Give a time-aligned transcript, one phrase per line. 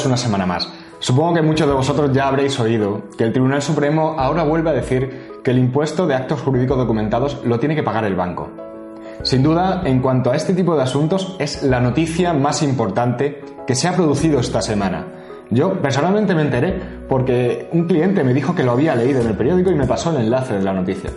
[0.00, 0.68] todos una semana más.
[0.98, 4.72] Supongo que muchos de vosotros ya habréis oído que el Tribunal Supremo ahora vuelve a
[4.72, 8.48] decir que el impuesto de actos jurídicos documentados lo tiene que pagar el banco.
[9.22, 13.74] Sin duda, en cuanto a este tipo de asuntos, es la noticia más importante que
[13.74, 15.06] se ha producido esta semana.
[15.50, 19.34] Yo personalmente me enteré porque un cliente me dijo que lo había leído en el
[19.34, 21.10] periódico y me pasó el enlace de la noticia.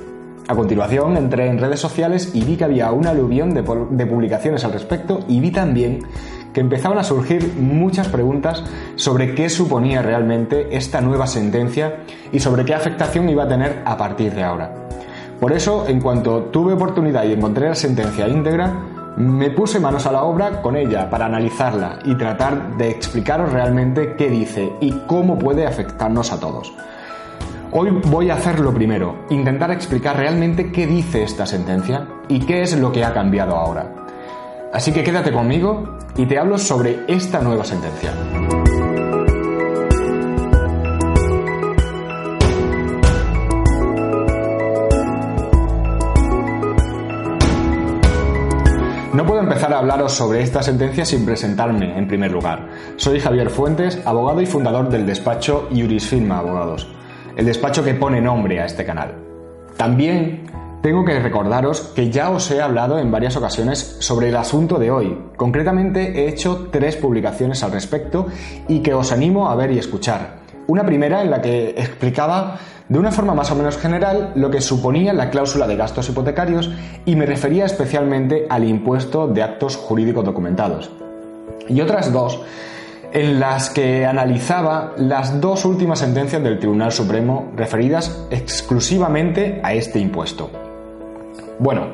[0.47, 4.65] A continuación entré en redes sociales y vi que había una aluvión de, de publicaciones
[4.65, 5.99] al respecto y vi también
[6.53, 8.63] que empezaban a surgir muchas preguntas
[8.95, 13.97] sobre qué suponía realmente esta nueva sentencia y sobre qué afectación iba a tener a
[13.97, 14.73] partir de ahora.
[15.39, 18.71] Por eso, en cuanto tuve oportunidad y encontré la sentencia íntegra,
[19.17, 24.15] me puse manos a la obra con ella para analizarla y tratar de explicaros realmente
[24.17, 26.73] qué dice y cómo puede afectarnos a todos.
[27.71, 32.61] Hoy voy a hacer lo primero, intentar explicar realmente qué dice esta sentencia y qué
[32.61, 34.02] es lo que ha cambiado ahora.
[34.73, 38.11] Así que quédate conmigo y te hablo sobre esta nueva sentencia.
[49.13, 52.67] No puedo empezar a hablaros sobre esta sentencia sin presentarme, en primer lugar.
[52.95, 56.91] Soy Javier Fuentes, abogado y fundador del despacho Iuris Firma Abogados,
[57.37, 59.13] el despacho que pone nombre a este canal.
[59.77, 60.45] También
[60.83, 64.91] tengo que recordaros que ya os he hablado en varias ocasiones sobre el asunto de
[64.91, 65.17] hoy.
[65.37, 68.27] Concretamente he hecho tres publicaciones al respecto
[68.67, 70.39] y que os animo a ver y escuchar.
[70.67, 74.59] Una primera en la que explicaba de una forma más o menos general lo que
[74.59, 76.69] suponía la cláusula de gastos hipotecarios
[77.05, 80.91] y me refería especialmente al impuesto de actos jurídicos documentados.
[81.69, 82.41] Y otras dos
[83.13, 89.99] en las que analizaba las dos últimas sentencias del Tribunal Supremo referidas exclusivamente a este
[89.99, 90.62] impuesto.
[91.59, 91.87] Bueno,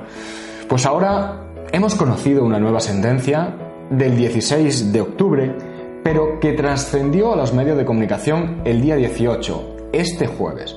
[0.67, 3.55] pues ahora hemos conocido una nueva sentencia
[3.89, 5.55] del 16 de octubre,
[6.03, 10.75] pero que trascendió a los medios de comunicación el día 18, este jueves.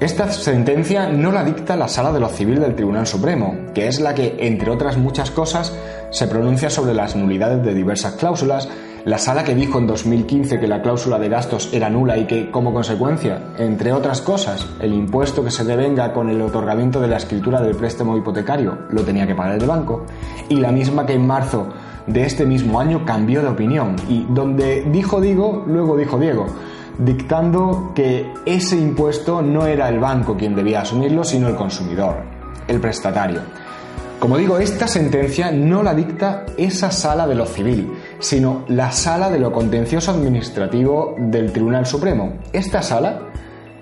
[0.00, 4.00] Esta sentencia no la dicta la Sala de lo Civil del Tribunal Supremo, que es
[4.00, 5.76] la que, entre otras muchas cosas,
[6.10, 8.66] se pronuncia sobre las nulidades de diversas cláusulas,
[9.04, 12.50] la sala que dijo en 2015 que la cláusula de gastos era nula y que,
[12.50, 17.16] como consecuencia, entre otras cosas, el impuesto que se devenga con el otorgamiento de la
[17.16, 20.04] escritura del préstamo hipotecario lo tenía que pagar el banco,
[20.48, 21.68] y la misma que en marzo
[22.06, 26.46] de este mismo año cambió de opinión y donde dijo digo, luego dijo Diego,
[26.98, 32.16] dictando que ese impuesto no era el banco quien debía asumirlo, sino el consumidor,
[32.68, 33.40] el prestatario.
[34.18, 37.90] Como digo, esta sentencia no la dicta esa sala de lo civil,
[38.20, 42.34] sino la sala de lo contencioso administrativo del Tribunal Supremo.
[42.52, 43.22] Esta sala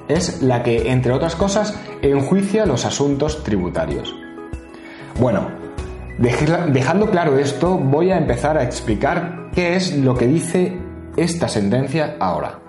[0.09, 4.15] es la que, entre otras cosas, enjuicia los asuntos tributarios.
[5.21, 5.49] Bueno,
[6.19, 10.79] dejando claro esto, voy a empezar a explicar qué es lo que dice
[11.17, 12.61] esta sentencia ahora.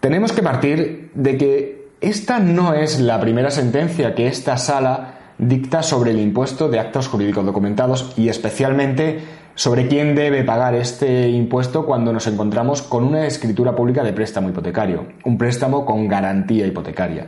[0.00, 5.82] Tenemos que partir de que esta no es la primera sentencia que esta sala dicta
[5.82, 9.20] sobre el impuesto de actos jurídicos documentados y especialmente
[9.54, 14.48] sobre quién debe pagar este impuesto cuando nos encontramos con una escritura pública de préstamo
[14.48, 17.26] hipotecario, un préstamo con garantía hipotecaria.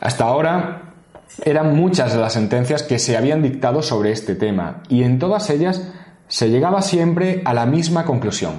[0.00, 0.94] Hasta ahora
[1.44, 5.92] eran muchas las sentencias que se habían dictado sobre este tema y en todas ellas
[6.28, 8.54] se llegaba siempre a la misma conclusión,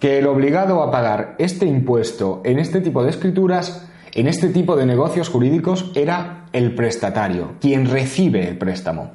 [0.00, 4.76] que el obligado a pagar este impuesto en este tipo de escrituras en este tipo
[4.76, 9.10] de negocios jurídicos era el prestatario, quien recibe el préstamo.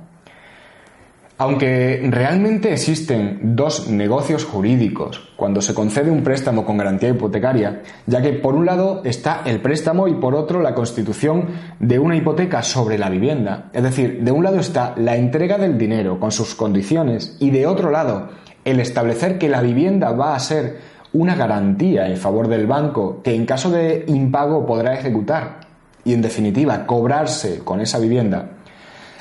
[1.40, 8.22] Aunque realmente existen dos negocios jurídicos cuando se concede un préstamo con garantía hipotecaria, ya
[8.22, 11.48] que por un lado está el préstamo y por otro la constitución
[11.80, 13.72] de una hipoteca sobre la vivienda.
[13.74, 17.66] Es decir, de un lado está la entrega del dinero con sus condiciones y de
[17.66, 18.30] otro lado
[18.64, 23.36] el establecer que la vivienda va a ser una garantía en favor del banco que
[23.36, 25.60] en caso de impago podrá ejecutar
[26.04, 28.52] y en definitiva cobrarse con esa vivienda.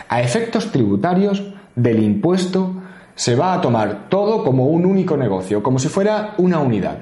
[0.08, 2.74] A efectos tributarios del impuesto
[3.14, 6.98] se va a tomar todo como un único negocio, como si fuera una unidad.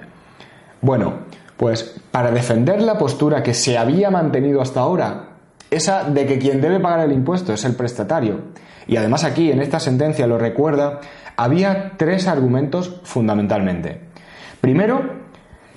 [0.80, 1.14] Bueno,
[1.56, 5.28] pues para defender la postura que se había mantenido hasta ahora,
[5.70, 8.40] esa de que quien debe pagar el impuesto es el prestatario,
[8.86, 11.00] y además aquí en esta sentencia lo recuerda,
[11.36, 14.07] había tres argumentos fundamentalmente.
[14.60, 15.02] Primero,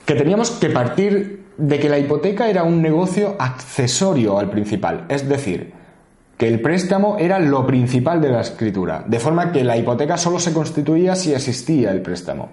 [0.05, 5.27] que teníamos que partir de que la hipoteca era un negocio accesorio al principal, es
[5.27, 5.73] decir,
[6.37, 10.39] que el préstamo era lo principal de la escritura, de forma que la hipoteca solo
[10.39, 12.49] se constituía si existía el préstamo.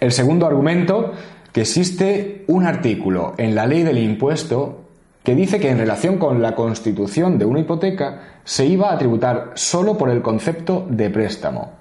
[0.00, 1.12] El segundo argumento,
[1.50, 4.82] que existe un artículo en la ley del impuesto
[5.22, 9.52] que dice que en relación con la constitución de una hipoteca se iba a tributar
[9.54, 11.72] solo por el concepto de préstamo.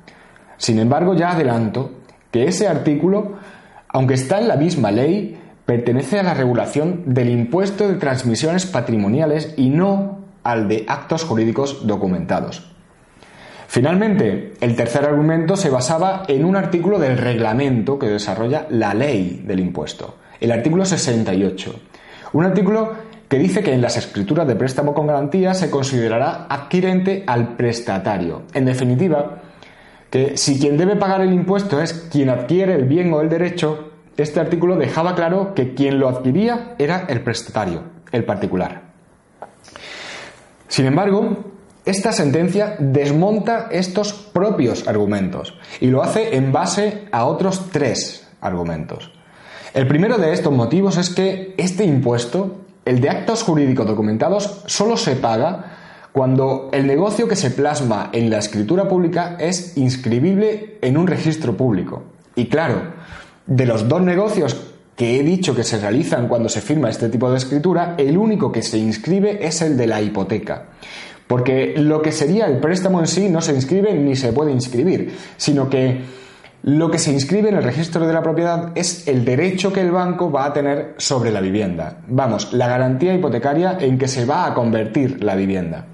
[0.58, 2.01] Sin embargo, ya adelanto
[2.32, 3.34] que ese artículo,
[3.90, 9.54] aunque está en la misma ley, pertenece a la regulación del impuesto de transmisiones patrimoniales
[9.58, 12.72] y no al de actos jurídicos documentados.
[13.68, 19.44] Finalmente, el tercer argumento se basaba en un artículo del reglamento que desarrolla la ley
[19.46, 21.76] del impuesto, el artículo 68.
[22.34, 22.92] Un artículo
[23.30, 28.42] que dice que en las escrituras de préstamo con garantía se considerará adquirente al prestatario.
[28.54, 29.38] En definitiva,
[30.12, 33.92] que si quien debe pagar el impuesto es quien adquiere el bien o el derecho,
[34.18, 38.82] este artículo dejaba claro que quien lo adquiría era el prestatario, el particular.
[40.68, 41.38] Sin embargo,
[41.86, 49.12] esta sentencia desmonta estos propios argumentos y lo hace en base a otros tres argumentos.
[49.74, 54.98] El primero de estos motivos es que este impuesto, el de actos jurídicos documentados, solo
[54.98, 55.71] se paga
[56.12, 61.56] cuando el negocio que se plasma en la escritura pública es inscribible en un registro
[61.56, 62.04] público.
[62.36, 62.82] Y claro,
[63.48, 67.32] de los dos negocios que he dicho que se realizan cuando se firma este tipo
[67.32, 70.66] de escritura, el único que se inscribe es el de la hipoteca.
[71.28, 75.16] Porque lo que sería el préstamo en sí no se inscribe ni se puede inscribir,
[75.38, 76.02] sino que
[76.64, 79.92] lo que se inscribe en el registro de la propiedad es el derecho que el
[79.92, 82.02] banco va a tener sobre la vivienda.
[82.08, 85.88] Vamos, la garantía hipotecaria en que se va a convertir la vivienda.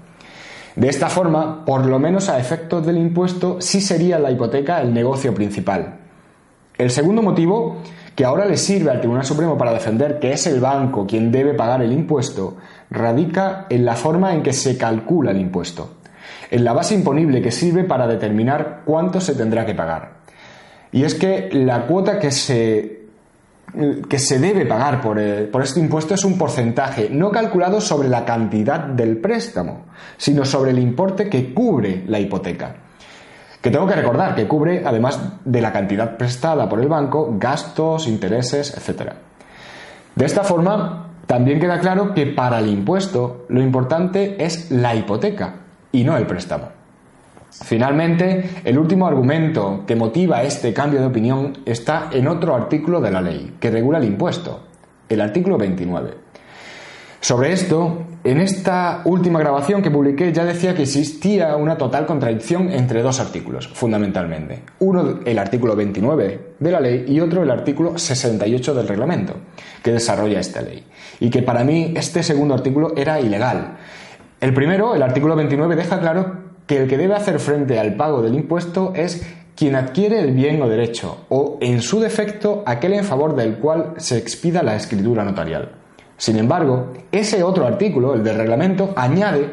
[0.78, 4.94] De esta forma, por lo menos a efectos del impuesto, sí sería la hipoteca el
[4.94, 5.96] negocio principal.
[6.78, 7.78] El segundo motivo
[8.14, 11.54] que ahora le sirve al Tribunal Supremo para defender que es el banco quien debe
[11.54, 12.58] pagar el impuesto,
[12.90, 15.96] radica en la forma en que se calcula el impuesto,
[16.48, 20.18] en la base imponible que sirve para determinar cuánto se tendrá que pagar.
[20.92, 22.97] Y es que la cuota que se,
[24.08, 28.08] que se debe pagar por, eh, por este impuesto es un porcentaje no calculado sobre
[28.08, 29.86] la cantidad del préstamo,
[30.16, 32.76] sino sobre el importe que cubre la hipoteca
[33.60, 38.06] que tengo que recordar que cubre, además de la cantidad prestada por el banco, gastos,
[38.06, 39.12] intereses, etc.
[40.14, 45.56] De esta forma, también queda claro que para el impuesto lo importante es la hipoteca
[45.92, 46.77] y no el préstamo.
[47.50, 53.10] Finalmente, el último argumento que motiva este cambio de opinión está en otro artículo de
[53.10, 54.60] la ley que regula el impuesto,
[55.08, 56.28] el artículo 29.
[57.20, 62.70] Sobre esto, en esta última grabación que publiqué ya decía que existía una total contradicción
[62.70, 64.62] entre dos artículos, fundamentalmente.
[64.78, 69.34] Uno el artículo 29 de la ley y otro el artículo 68 del reglamento
[69.82, 70.84] que desarrolla esta ley.
[71.18, 73.78] Y que para mí este segundo artículo era ilegal.
[74.40, 78.22] El primero, el artículo 29, deja claro que el que debe hacer frente al pago
[78.22, 83.04] del impuesto es quien adquiere el bien o derecho, o en su defecto aquel en
[83.04, 85.70] favor del cual se expida la escritura notarial.
[86.18, 89.50] Sin embargo, ese otro artículo, el del reglamento, añade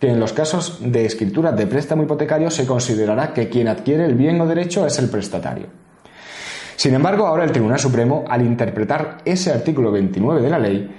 [0.00, 4.14] que en los casos de escritura de préstamo hipotecario se considerará que quien adquiere el
[4.14, 5.68] bien o derecho es el prestatario.
[6.74, 10.90] Sin embargo, ahora el Tribunal Supremo, al interpretar ese artículo 29 de la ley,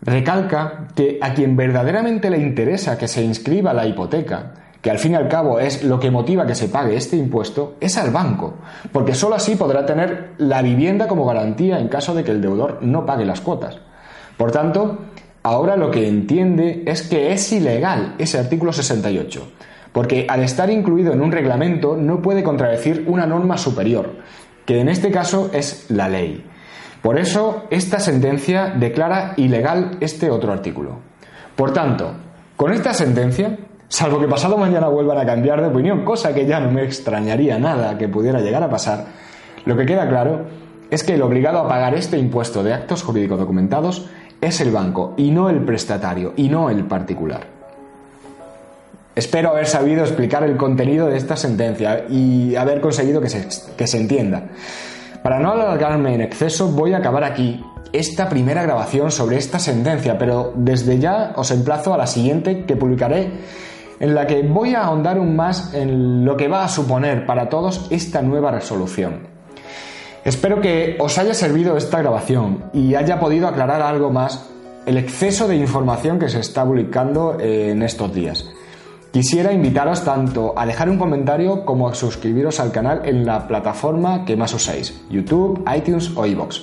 [0.00, 5.12] recalca que a quien verdaderamente le interesa que se inscriba la hipoteca, que al fin
[5.12, 8.54] y al cabo es lo que motiva que se pague este impuesto, es al banco,
[8.92, 12.78] porque sólo así podrá tener la vivienda como garantía en caso de que el deudor
[12.80, 13.78] no pague las cuotas.
[14.36, 14.98] Por tanto,
[15.42, 19.48] ahora lo que entiende es que es ilegal ese artículo 68,
[19.92, 24.12] porque al estar incluido en un reglamento no puede contradecir una norma superior,
[24.64, 26.44] que en este caso es la ley.
[27.02, 30.98] Por eso, esta sentencia declara ilegal este otro artículo.
[31.56, 32.12] Por tanto,
[32.56, 33.56] con esta sentencia,
[33.88, 37.58] salvo que pasado mañana vuelvan a cambiar de opinión, cosa que ya no me extrañaría
[37.58, 39.06] nada que pudiera llegar a pasar,
[39.64, 40.46] lo que queda claro
[40.90, 44.08] es que el obligado a pagar este impuesto de actos jurídicos documentados
[44.40, 47.58] es el banco y no el prestatario y no el particular.
[49.14, 53.86] Espero haber sabido explicar el contenido de esta sentencia y haber conseguido que se, que
[53.86, 54.44] se entienda.
[55.24, 60.18] Para no alargarme en exceso, voy a acabar aquí esta primera grabación sobre esta sentencia,
[60.18, 63.32] pero desde ya os emplazo a la siguiente que publicaré
[64.00, 67.48] en la que voy a ahondar aún más en lo que va a suponer para
[67.48, 69.26] todos esta nueva resolución.
[70.24, 74.48] Espero que os haya servido esta grabación y haya podido aclarar algo más
[74.86, 78.46] el exceso de información que se está publicando en estos días.
[79.10, 84.24] Quisiera invitaros tanto a dejar un comentario como a suscribiros al canal en la plataforma
[84.24, 86.60] que más usáis, YouTube, iTunes o iVoox.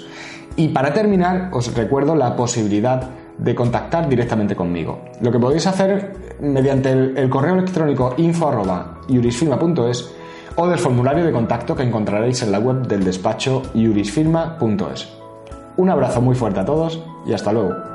[0.55, 5.01] Y para terminar, os recuerdo la posibilidad de contactar directamente conmigo.
[5.21, 10.11] Lo que podéis hacer mediante el, correo electrónico info.jurisfirma.es
[10.55, 15.09] o del formulario de contacto que encontraréis en la web del despacho jurisfirma.es.
[15.77, 17.94] Un abrazo muy fuerte a todos y hasta luego.